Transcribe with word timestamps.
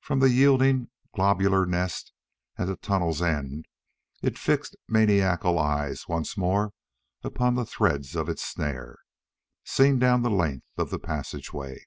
From 0.00 0.20
the 0.20 0.30
yielding, 0.30 0.88
globular 1.14 1.66
nest 1.66 2.12
at 2.56 2.68
the 2.68 2.76
tunnel's 2.76 3.20
end 3.20 3.66
it 4.22 4.38
fixed 4.38 4.76
maniacal 4.88 5.58
eyes 5.58 6.08
once 6.08 6.38
more 6.38 6.72
upon 7.22 7.54
the 7.54 7.66
threads 7.66 8.16
of 8.16 8.30
its 8.30 8.42
snare, 8.42 8.96
seen 9.64 9.98
down 9.98 10.22
the 10.22 10.30
length 10.30 10.68
of 10.78 10.88
the 10.88 10.98
passage 10.98 11.52
way. 11.52 11.84